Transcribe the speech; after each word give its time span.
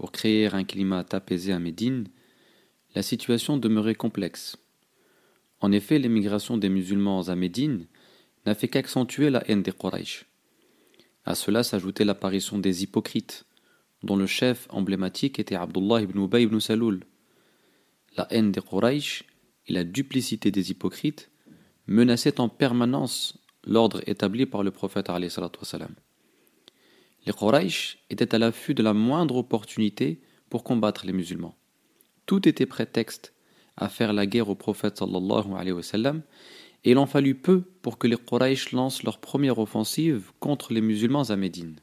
pour 0.00 0.12
créer 0.12 0.46
un 0.46 0.64
climat 0.64 1.04
apaisé 1.12 1.52
à 1.52 1.58
Médine, 1.58 2.08
la 2.94 3.02
situation 3.02 3.58
demeurait 3.58 3.94
complexe. 3.94 4.56
En 5.60 5.72
effet, 5.72 5.98
l'émigration 5.98 6.56
des 6.56 6.70
musulmans 6.70 7.28
à 7.28 7.34
Médine 7.34 7.86
n'a 8.46 8.54
fait 8.54 8.68
qu'accentuer 8.68 9.28
la 9.28 9.46
haine 9.46 9.62
des 9.62 9.72
Quraysh. 9.72 10.24
À 11.26 11.34
cela 11.34 11.62
s'ajoutait 11.62 12.06
l'apparition 12.06 12.58
des 12.58 12.82
hypocrites, 12.82 13.44
dont 14.02 14.16
le 14.16 14.24
chef 14.24 14.68
emblématique 14.70 15.38
était 15.38 15.54
Abdullah 15.54 16.00
ibn 16.00 16.18
Ubay 16.18 16.44
ibn 16.44 16.60
Saloul. 16.60 17.04
La 18.16 18.26
haine 18.30 18.52
des 18.52 18.62
Quraysh 18.62 19.24
et 19.66 19.74
la 19.74 19.84
duplicité 19.84 20.50
des 20.50 20.70
hypocrites 20.70 21.30
menaçaient 21.88 22.40
en 22.40 22.48
permanence 22.48 23.38
l'ordre 23.66 24.00
établi 24.06 24.46
par 24.46 24.62
le 24.62 24.70
prophète 24.70 25.10
les 27.26 27.32
Quraysh 27.32 27.98
étaient 28.08 28.34
à 28.34 28.38
l'affût 28.38 28.74
de 28.74 28.82
la 28.82 28.94
moindre 28.94 29.36
opportunité 29.36 30.20
pour 30.48 30.64
combattre 30.64 31.06
les 31.06 31.12
musulmans. 31.12 31.56
Tout 32.26 32.48
était 32.48 32.66
prétexte 32.66 33.34
à 33.76 33.88
faire 33.88 34.12
la 34.12 34.26
guerre 34.26 34.48
au 34.48 34.54
prophète 34.54 35.02
et 36.82 36.90
il 36.92 36.98
en 36.98 37.06
fallut 37.06 37.34
peu 37.34 37.62
pour 37.82 37.98
que 37.98 38.06
les 38.06 38.16
Quraysh 38.16 38.72
lancent 38.72 39.02
leur 39.02 39.18
première 39.18 39.58
offensive 39.58 40.32
contre 40.40 40.72
les 40.72 40.80
musulmans 40.80 41.24
à 41.30 41.36
Médine. 41.36 41.76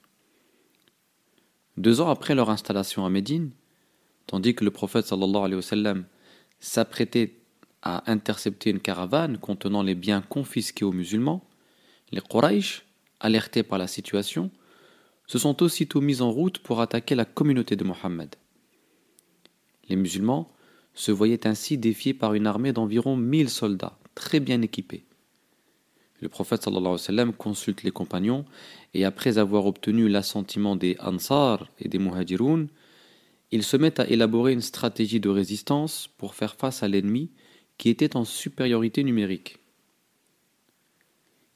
Deux 1.78 2.02
ans 2.02 2.10
après 2.10 2.34
leur 2.34 2.50
installation 2.50 3.06
à 3.06 3.10
Médine, 3.10 3.52
tandis 4.26 4.56
que 4.56 4.66
le 4.66 4.72
prophète 4.72 5.06
s'apprêtait 6.60 7.36
à 7.84 8.12
intercepter 8.12 8.72
une 8.72 8.80
caravane 8.80 9.38
contenant 9.38 9.84
les 9.84 9.94
biens 9.94 10.22
confisqués 10.22 10.86
aux 10.86 10.92
musulmans, 10.92 11.48
les 12.12 12.22
Quraysh, 12.22 12.86
alertés 13.20 13.64
par 13.64 13.78
la 13.78 13.88
situation, 13.88 14.50
se 15.28 15.38
sont 15.38 15.62
aussitôt 15.62 16.02
mis 16.02 16.22
en 16.22 16.32
route 16.32 16.60
pour 16.60 16.82
attaquer 16.82 17.14
la 17.16 17.26
communauté 17.26 17.76
de 17.76 17.84
Mohammed. 17.84 18.36
Les 19.90 19.96
musulmans 19.96 20.52
se 20.94 21.12
voyaient 21.12 21.46
ainsi 21.46 21.78
défiés 21.78 22.14
par 22.14 22.34
une 22.34 22.48
armée 22.48 22.74
d'environ 22.74 23.16
mille 23.16 23.50
soldats, 23.50 23.98
très 24.16 24.40
bien 24.40 24.62
équipés. 24.62 25.04
Le 26.20 26.30
prophète 26.30 26.64
sallallahu 26.64 26.82
alayhi 26.82 26.94
wa 26.94 26.98
sallam 26.98 27.34
consulte 27.34 27.84
les 27.84 27.92
compagnons 27.92 28.46
et 28.96 29.06
après 29.06 29.38
avoir 29.38 29.68
obtenu 29.68 30.08
l'assentiment 30.08 30.76
des 30.76 30.98
Ansar 31.00 31.70
et 31.78 31.90
des 31.90 32.00
Muhajiroun, 32.00 32.70
il 33.52 33.64
se 33.64 33.78
met 33.78 34.00
à 34.02 34.08
élaborer 34.08 34.54
une 34.54 34.62
stratégie 34.62 35.20
de 35.20 35.30
résistance 35.30 36.10
pour 36.18 36.34
faire 36.34 36.56
face 36.56 36.82
à 36.84 36.88
l'ennemi 36.88 37.32
qui 37.78 37.90
était 37.90 38.16
en 38.16 38.26
supériorité 38.26 39.04
numérique. 39.04 39.60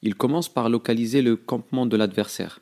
Il 0.02 0.14
commence 0.14 0.48
par 0.48 0.68
localiser 0.68 1.22
le 1.22 1.36
campement 1.36 1.86
de 1.86 1.96
l'adversaire 1.96 2.60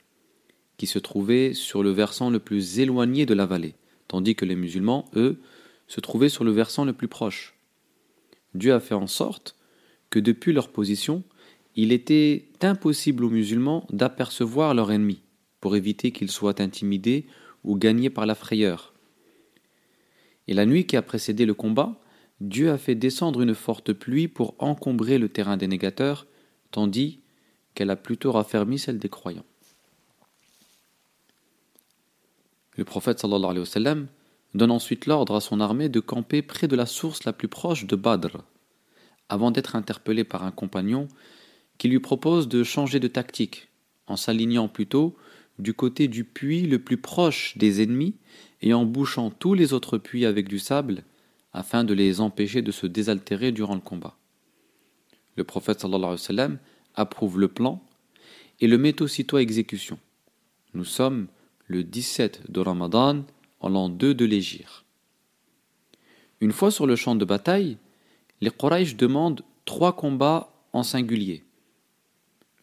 qui 0.80 0.86
se 0.86 0.98
trouvaient 0.98 1.52
sur 1.52 1.82
le 1.82 1.90
versant 1.90 2.30
le 2.30 2.38
plus 2.38 2.78
éloigné 2.78 3.26
de 3.26 3.34
la 3.34 3.44
vallée, 3.44 3.74
tandis 4.08 4.34
que 4.34 4.46
les 4.46 4.54
musulmans, 4.54 5.04
eux, 5.14 5.38
se 5.88 6.00
trouvaient 6.00 6.30
sur 6.30 6.42
le 6.42 6.52
versant 6.52 6.86
le 6.86 6.94
plus 6.94 7.06
proche. 7.06 7.54
Dieu 8.54 8.72
a 8.72 8.80
fait 8.80 8.94
en 8.94 9.06
sorte 9.06 9.56
que 10.08 10.18
depuis 10.18 10.54
leur 10.54 10.70
position, 10.70 11.22
il 11.76 11.92
était 11.92 12.48
impossible 12.62 13.24
aux 13.24 13.28
musulmans 13.28 13.86
d'apercevoir 13.90 14.72
leur 14.72 14.90
ennemi, 14.90 15.20
pour 15.60 15.76
éviter 15.76 16.12
qu'ils 16.12 16.30
soient 16.30 16.62
intimidés 16.62 17.26
ou 17.62 17.76
gagnés 17.76 18.08
par 18.08 18.24
la 18.24 18.34
frayeur. 18.34 18.94
Et 20.48 20.54
la 20.54 20.64
nuit 20.64 20.86
qui 20.86 20.96
a 20.96 21.02
précédé 21.02 21.44
le 21.44 21.52
combat, 21.52 22.00
Dieu 22.40 22.70
a 22.70 22.78
fait 22.78 22.94
descendre 22.94 23.42
une 23.42 23.54
forte 23.54 23.92
pluie 23.92 24.28
pour 24.28 24.54
encombrer 24.58 25.18
le 25.18 25.28
terrain 25.28 25.58
des 25.58 25.68
négateurs, 25.68 26.26
tandis 26.70 27.20
qu'elle 27.74 27.90
a 27.90 27.96
plutôt 27.96 28.32
raffermi 28.32 28.78
celle 28.78 28.98
des 28.98 29.10
croyants. 29.10 29.44
Le 32.80 32.86
prophète 32.86 33.22
donne 34.54 34.70
ensuite 34.70 35.04
l'ordre 35.04 35.34
à 35.34 35.42
son 35.42 35.60
armée 35.60 35.90
de 35.90 36.00
camper 36.00 36.40
près 36.40 36.66
de 36.66 36.74
la 36.74 36.86
source 36.86 37.24
la 37.24 37.34
plus 37.34 37.46
proche 37.46 37.84
de 37.84 37.94
Badr, 37.94 38.38
avant 39.28 39.50
d'être 39.50 39.76
interpellé 39.76 40.24
par 40.24 40.44
un 40.44 40.50
compagnon 40.50 41.06
qui 41.76 41.88
lui 41.88 42.00
propose 42.00 42.48
de 42.48 42.64
changer 42.64 42.98
de 42.98 43.06
tactique, 43.06 43.68
en 44.06 44.16
s'alignant 44.16 44.66
plutôt 44.66 45.14
du 45.58 45.74
côté 45.74 46.08
du 46.08 46.24
puits 46.24 46.62
le 46.62 46.78
plus 46.78 46.96
proche 46.96 47.54
des 47.58 47.82
ennemis 47.82 48.14
et 48.62 48.72
en 48.72 48.86
bouchant 48.86 49.28
tous 49.28 49.52
les 49.52 49.74
autres 49.74 49.98
puits 49.98 50.24
avec 50.24 50.48
du 50.48 50.58
sable 50.58 51.04
afin 51.52 51.84
de 51.84 51.92
les 51.92 52.22
empêcher 52.22 52.62
de 52.62 52.72
se 52.72 52.86
désaltérer 52.86 53.52
durant 53.52 53.74
le 53.74 53.82
combat. 53.82 54.16
Le 55.36 55.44
prophète 55.44 55.84
approuve 56.94 57.38
le 57.38 57.48
plan 57.48 57.82
et 58.58 58.66
le 58.66 58.78
met 58.78 59.02
aussitôt 59.02 59.36
à 59.36 59.42
exécution. 59.42 59.98
Nous 60.72 60.86
sommes 60.86 61.26
le 61.70 61.84
17 61.84 62.50
de 62.50 62.58
Ramadan 62.58 63.22
en 63.60 63.68
l'an 63.68 63.88
2 63.88 64.12
de 64.12 64.24
l'Égypte. 64.24 64.84
Une 66.40 66.50
fois 66.50 66.72
sur 66.72 66.84
le 66.84 66.96
champ 66.96 67.14
de 67.14 67.24
bataille, 67.24 67.78
les 68.40 68.50
Quraysh 68.50 68.96
demandent 68.96 69.42
trois 69.66 69.94
combats 69.94 70.52
en 70.72 70.82
singulier. 70.82 71.44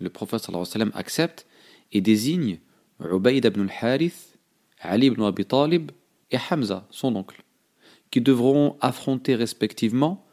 Le 0.02 0.10
prophète 0.10 0.50
accepte 0.94 1.48
et 1.94 2.02
désigne 2.02 2.60
Ubayd 3.00 3.46
ibn 3.46 3.70
al-Harith, 3.70 4.38
Ali 4.82 5.06
ibn 5.08 5.24
Abi 5.24 5.46
Talib 5.46 5.92
et 6.30 6.38
Hamza, 6.52 6.86
son 6.92 7.16
oncle, 7.16 7.44
qui 8.12 8.20
devront 8.20 8.76
affronter 8.82 9.36
respectivement 9.36 10.26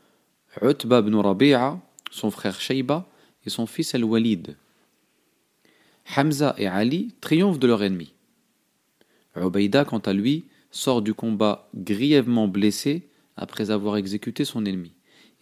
Utba 0.63 0.99
ibn 0.99 1.15
Rabi'a, 1.15 1.79
son 2.11 2.33
frère 2.33 2.61
Shayba 2.61 3.07
et 3.47 3.51
son 3.51 3.67
fils 3.67 3.95
Al-Walid. 3.95 4.57
Hamza 6.17 6.57
et 6.59 6.67
Ali 6.67 7.15
triomphent 7.21 7.61
de 7.61 7.69
leur 7.69 7.85
ennemi. 7.85 8.14
Ubaïda, 9.37 9.85
quant 9.85 9.99
à 9.99 10.13
lui, 10.13 10.45
sort 10.71 11.03
du 11.03 11.15
combat 11.15 11.69
grièvement 11.75 12.49
blessé 12.49 13.09
après 13.37 13.71
avoir 13.71 13.97
exécuté 13.97 14.45
son 14.45 14.65
ennemi 14.65 14.93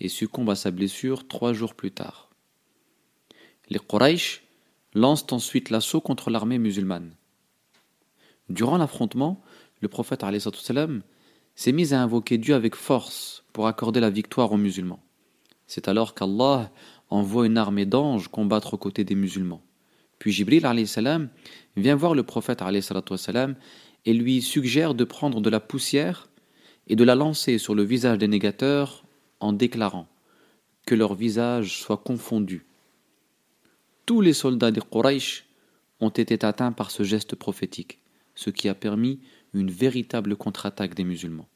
et 0.00 0.08
succombe 0.08 0.50
à 0.50 0.54
sa 0.54 0.70
blessure 0.70 1.28
trois 1.28 1.52
jours 1.52 1.74
plus 1.74 1.90
tard. 1.90 2.30
Les 3.68 3.78
Quraysh 3.78 4.42
lancent 4.94 5.32
ensuite 5.32 5.70
l'assaut 5.70 6.00
contre 6.00 6.30
l'armée 6.30 6.58
musulmane. 6.58 7.14
Durant 8.48 8.76
l'affrontement, 8.76 9.42
le 9.80 9.88
prophète 9.88 10.24
s'est 11.54 11.72
mis 11.72 11.94
à 11.94 12.02
invoquer 12.02 12.38
Dieu 12.38 12.54
avec 12.54 12.74
force 12.74 13.44
pour 13.52 13.66
accorder 13.66 14.00
la 14.00 14.10
victoire 14.10 14.52
aux 14.52 14.56
musulmans. 14.56 15.02
C'est 15.66 15.88
alors 15.88 16.14
qu'Allah 16.14 16.70
envoie 17.08 17.46
une 17.46 17.58
armée 17.58 17.86
d'anges 17.86 18.28
combattre 18.28 18.74
aux 18.74 18.78
côtés 18.78 19.04
des 19.04 19.14
musulmans. 19.14 19.62
Puis 20.22 20.30
Jibril 20.30 20.62
vient 21.76 21.96
voir 21.96 22.14
le 22.14 22.22
prophète 22.22 22.62
et 24.04 24.14
lui 24.14 24.40
suggère 24.40 24.94
de 24.94 25.02
prendre 25.02 25.40
de 25.40 25.50
la 25.50 25.58
poussière 25.58 26.28
et 26.86 26.94
de 26.94 27.02
la 27.02 27.16
lancer 27.16 27.58
sur 27.58 27.74
le 27.74 27.82
visage 27.82 28.18
des 28.18 28.28
négateurs 28.28 29.02
en 29.40 29.52
déclarant 29.52 30.06
que 30.86 30.94
leur 30.94 31.16
visage 31.16 31.76
soit 31.80 31.96
confondu 31.96 32.64
tous 34.06 34.20
les 34.20 34.32
soldats 34.32 34.70
des 34.70 34.80
Quraysh 34.80 35.44
ont 35.98 36.10
été 36.10 36.44
atteints 36.44 36.70
par 36.70 36.92
ce 36.92 37.02
geste 37.02 37.34
prophétique, 37.34 37.98
ce 38.36 38.50
qui 38.50 38.68
a 38.68 38.74
permis 38.76 39.18
une 39.54 39.70
véritable 39.72 40.36
contre-attaque 40.36 40.94
des 40.94 41.02
musulmans. 41.02 41.48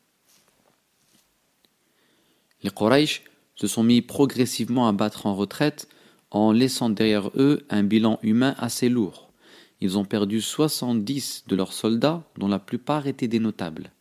Les 2.65 2.71
Quraysh 2.71 3.23
se 3.55 3.69
sont 3.69 3.85
mis 3.85 4.03
progressivement 4.03 4.89
à 4.89 4.93
battre 4.93 5.27
en 5.27 5.37
retraite 5.37 5.89
en 6.31 6.53
laissant 6.53 6.91
derrière 6.91 7.31
eux 7.37 7.67
un 7.71 7.83
bilan 7.83 8.19
humain 8.23 8.55
assez 8.59 8.89
lourd. 8.89 9.33
Ils 9.81 9.99
ont 9.99 10.05
perdu 10.05 10.41
70 10.41 11.45
de 11.47 11.57
leurs 11.57 11.73
soldats, 11.73 12.25
dont 12.39 12.49
la 12.49 12.59
plupart 12.59 13.07
étaient 13.07 13.29
des 13.29 13.39
notables. 13.39 13.93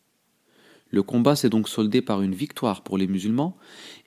Le 0.90 1.02
combat 1.02 1.36
s'est 1.36 1.50
donc 1.50 1.68
soldé 1.68 2.00
par 2.00 2.22
une 2.22 2.34
victoire 2.34 2.82
pour 2.82 2.96
les 2.96 3.06
musulmans, 3.06 3.56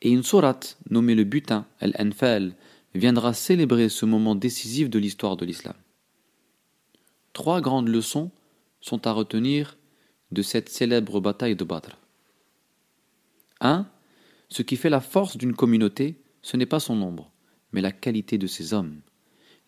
et 0.02 0.10
une 0.10 0.24
sourate 0.24 0.78
nommée 0.90 1.16
le 1.16 1.26
butin, 1.26 1.66
Al-Anfal, 1.80 2.56
viendra 2.96 3.34
célébrer 3.34 3.90
ce 3.90 4.06
moment 4.06 4.36
décisif 4.36 4.90
de 4.90 4.98
l'histoire 4.98 5.38
de 5.38 5.46
l'islam. 5.46 5.76
Trois 7.34 7.62
grandes 7.62 7.90
leçons 7.90 8.32
sont 8.82 9.06
à 9.06 9.12
retenir 9.12 9.78
de 10.32 10.42
cette 10.42 10.70
célèbre 10.70 11.20
bataille 11.20 11.56
de 11.56 11.64
Badr. 11.64 11.98
1. 13.62 13.86
Ce 14.48 14.62
qui 14.62 14.78
fait 14.78 14.90
la 14.90 15.02
force 15.02 15.38
d'une 15.38 15.56
communauté, 15.56 16.22
ce 16.42 16.58
n'est 16.58 16.66
pas 16.66 16.80
son 16.80 16.96
nombre, 16.96 17.32
mais 17.72 17.82
la 17.82 17.92
qualité 17.92 18.38
de 18.38 18.48
ses 18.48 18.74
hommes. 18.74 19.02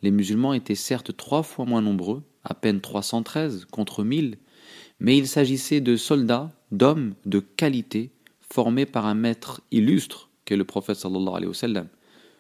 Les 0.02 0.12
musulmans 0.12 0.54
étaient 0.54 0.76
certes 0.76 1.16
trois 1.16 1.44
fois 1.44 1.66
moins 1.66 1.82
nombreux, 1.82 2.24
à 2.44 2.54
peine 2.54 2.82
313 2.82 3.66
contre 3.66 4.04
1000, 4.04 4.38
mais 5.00 5.18
il 5.18 5.28
s'agissait 5.28 5.82
de 5.82 5.96
soldats, 5.96 6.52
d'hommes 6.72 7.14
de 7.26 7.40
qualité, 7.40 8.12
formés 8.42 8.86
par 8.86 9.06
un 9.06 9.16
maître 9.16 9.62
illustre 9.72 10.30
qu'est 10.46 10.58
le 10.58 10.64
prophète 10.64 10.98
sallallahu 10.98 11.36
alayhi 11.36 11.48
wa 11.48 11.54
sallam. 11.54 11.88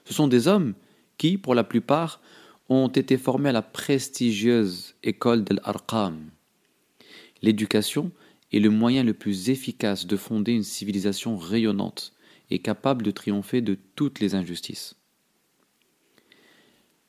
Ce 0.05 0.13
sont 0.13 0.27
des 0.27 0.47
hommes 0.47 0.73
qui, 1.17 1.37
pour 1.37 1.55
la 1.55 1.63
plupart, 1.63 2.21
ont 2.69 2.87
été 2.87 3.17
formés 3.17 3.49
à 3.49 3.53
la 3.53 3.61
prestigieuse 3.61 4.95
école 5.03 5.43
d'Al-Arqam. 5.43 6.17
L'éducation 7.41 8.11
est 8.51 8.59
le 8.59 8.69
moyen 8.69 9.03
le 9.03 9.13
plus 9.13 9.49
efficace 9.49 10.05
de 10.07 10.17
fonder 10.17 10.53
une 10.53 10.63
civilisation 10.63 11.37
rayonnante 11.37 12.13
et 12.49 12.59
capable 12.59 13.03
de 13.03 13.11
triompher 13.11 13.61
de 13.61 13.77
toutes 13.95 14.19
les 14.19 14.35
injustices. 14.35 14.95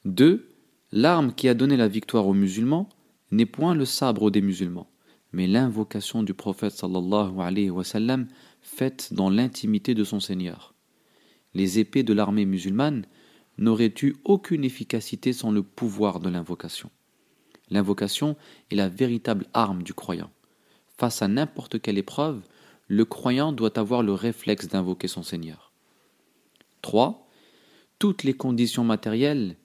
2. 0.05 0.49
L'arme 0.91 1.33
qui 1.33 1.49
a 1.49 1.55
donné 1.55 1.77
la 1.77 1.87
victoire 1.87 2.27
aux 2.27 2.35
musulmans 2.35 2.89
n'est 3.31 3.47
point 3.47 3.75
le 3.77 3.85
sabre 3.85 4.33
des 4.33 4.41
musulmans, 4.41 4.91
mais 5.33 5.47
l'invocation 5.47 6.25
du 6.25 6.35
prophète 6.35 6.73
sallallahu 6.73 7.41
alayhi 7.41 7.71
wa 7.71 7.85
sallam 7.85 8.27
faite 8.61 9.15
dans 9.15 9.31
l'intimité 9.31 9.95
de 9.95 10.03
son 10.03 10.19
Seigneur. 10.19 10.75
Les 11.55 11.79
épées 11.79 12.03
de 12.03 12.13
l'armée 12.13 12.47
musulmane 12.47 13.07
n'auraient 13.59 13.95
eu 14.03 14.17
aucune 14.25 14.65
efficacité 14.65 15.33
sans 15.33 15.53
le 15.53 15.63
pouvoir 15.63 16.19
de 16.19 16.29
l'invocation. 16.29 16.91
L'invocation 17.71 18.37
est 18.73 18.75
la 18.75 18.89
véritable 18.89 19.47
arme 19.55 19.85
du 19.85 19.95
croyant. 19.95 20.31
Face 20.99 21.23
à 21.23 21.29
n'importe 21.29 21.81
quelle 21.81 21.99
épreuve, 21.99 22.43
le 22.89 23.05
croyant 23.05 23.53
doit 23.53 23.79
avoir 23.79 24.03
le 24.03 24.15
réflexe 24.15 24.67
d'invoquer 24.67 25.07
son 25.07 25.23
Seigneur. 25.23 25.73
3. 26.83 27.29
Toutes 28.01 28.25
les 28.25 28.35
conditions 28.35 28.85
matérielles 28.85 29.57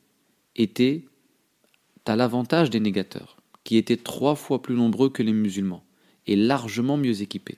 étaient 0.57 1.05
à 2.05 2.15
l'avantage 2.15 2.69
des 2.69 2.79
négateurs, 2.79 3.37
qui 3.63 3.77
étaient 3.77 3.97
trois 3.97 4.35
fois 4.35 4.61
plus 4.61 4.75
nombreux 4.75 5.09
que 5.09 5.23
les 5.23 5.33
musulmans 5.33 5.83
et 6.25 6.35
largement 6.35 6.97
mieux 6.97 7.21
équipés. 7.21 7.57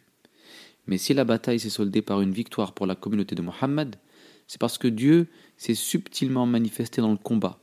Mais 0.87 0.97
si 0.97 1.13
la 1.13 1.23
bataille 1.23 1.59
s'est 1.59 1.69
soldée 1.69 2.01
par 2.01 2.21
une 2.21 2.31
victoire 2.31 2.73
pour 2.73 2.87
la 2.87 2.95
communauté 2.95 3.35
de 3.35 3.41
Mohammed, 3.41 3.95
c'est 4.47 4.59
parce 4.59 4.77
que 4.77 4.87
Dieu 4.87 5.27
s'est 5.57 5.75
subtilement 5.75 6.45
manifesté 6.47 7.01
dans 7.01 7.11
le 7.11 7.17
combat, 7.17 7.59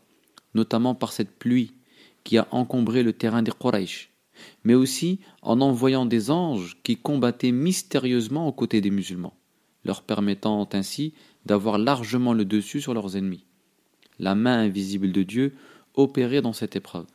notamment 0.55 0.95
par 0.95 1.13
cette 1.13 1.37
pluie 1.37 1.73
qui 2.23 2.39
a 2.39 2.47
encombré 2.53 3.03
le 3.03 3.13
terrain 3.13 3.43
des 3.43 3.53
Quraysh, 3.53 4.11
mais 4.65 4.75
aussi 4.75 5.21
en 5.43 5.61
envoyant 5.61 6.07
des 6.07 6.31
anges 6.31 6.77
qui 6.83 6.97
combattaient 6.97 7.53
mystérieusement 7.53 8.47
aux 8.47 8.53
côtés 8.53 8.81
des 8.81 8.91
musulmans, 8.91 9.37
leur 9.85 10.03
permettant 10.03 10.69
ainsi 10.73 11.15
d'avoir 11.45 11.79
largement 11.79 12.33
le 12.33 12.45
dessus 12.45 12.81
sur 12.81 12.95
leurs 12.95 13.17
ennemis 13.17 13.45
la 14.19 14.35
main 14.35 14.59
invisible 14.59 15.13
de 15.13 15.23
Dieu 15.23 15.55
opérait 15.95 16.43
dans 16.43 16.53
cette 16.53 16.77
épreuve. 16.77 17.07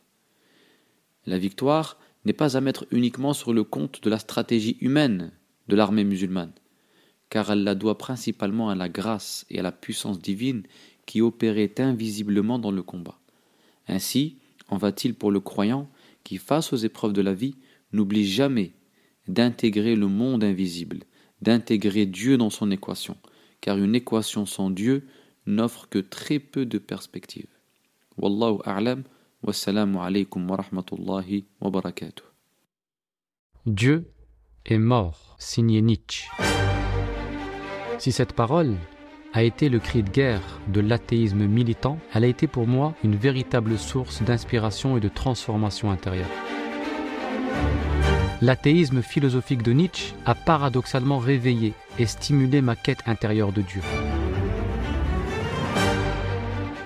La 1.26 1.38
victoire 1.38 1.98
n'est 2.24 2.32
pas 2.32 2.56
à 2.56 2.60
mettre 2.60 2.86
uniquement 2.90 3.32
sur 3.32 3.52
le 3.52 3.64
compte 3.64 4.02
de 4.02 4.10
la 4.10 4.18
stratégie 4.18 4.76
humaine 4.80 5.32
de 5.68 5.76
l'armée 5.76 6.04
musulmane, 6.04 6.52
car 7.30 7.50
elle 7.50 7.64
la 7.64 7.74
doit 7.74 7.98
principalement 7.98 8.68
à 8.68 8.74
la 8.74 8.88
grâce 8.88 9.46
et 9.50 9.58
à 9.58 9.62
la 9.62 9.72
puissance 9.72 10.20
divine 10.20 10.62
qui 11.06 11.20
opéraient 11.20 11.80
invisiblement 11.80 12.58
dans 12.58 12.70
le 12.70 12.82
combat. 12.82 13.18
Ainsi 13.88 14.36
en 14.68 14.76
va-t-il 14.76 15.14
pour 15.14 15.30
le 15.30 15.40
croyant 15.40 15.88
qui, 16.24 16.38
face 16.38 16.72
aux 16.72 16.76
épreuves 16.76 17.12
de 17.12 17.22
la 17.22 17.34
vie, 17.34 17.56
n'oublie 17.92 18.26
jamais 18.26 18.72
d'intégrer 19.28 19.96
le 19.96 20.06
monde 20.06 20.44
invisible, 20.44 21.00
d'intégrer 21.40 22.06
Dieu 22.06 22.36
dans 22.36 22.50
son 22.50 22.70
équation, 22.70 23.16
car 23.60 23.78
une 23.78 23.94
équation 23.94 24.46
sans 24.46 24.70
Dieu 24.70 25.06
n'offre 25.46 25.88
que 25.88 25.98
très 25.98 26.38
peu 26.38 26.66
de 26.66 26.78
perspectives. 26.78 27.48
Wallahu 28.18 28.60
a'lam, 28.64 29.04
wassalamu 29.42 29.98
alaykum 29.98 30.48
wa 30.50 30.56
rahmatullahi 30.56 31.44
wa 31.60 31.70
barakatuh. 31.70 32.24
Dieu 33.66 34.10
est 34.66 34.78
mort, 34.78 35.36
signé 35.38 35.82
Nietzsche. 35.82 36.28
Si 37.98 38.12
cette 38.12 38.32
parole 38.32 38.76
a 39.32 39.42
été 39.42 39.68
le 39.68 39.78
cri 39.78 40.02
de 40.02 40.10
guerre 40.10 40.42
de 40.68 40.80
l'athéisme 40.80 41.46
militant, 41.46 41.98
elle 42.12 42.24
a 42.24 42.28
été 42.28 42.46
pour 42.46 42.66
moi 42.66 42.94
une 43.02 43.16
véritable 43.16 43.78
source 43.78 44.22
d'inspiration 44.22 44.96
et 44.96 45.00
de 45.00 45.08
transformation 45.08 45.90
intérieure. 45.90 46.28
L'athéisme 48.40 49.02
philosophique 49.02 49.62
de 49.62 49.72
Nietzsche 49.72 50.14
a 50.26 50.34
paradoxalement 50.34 51.18
réveillé 51.18 51.74
et 51.98 52.06
stimulé 52.06 52.60
ma 52.60 52.74
quête 52.74 53.02
intérieure 53.06 53.52
de 53.52 53.62
Dieu. 53.62 53.82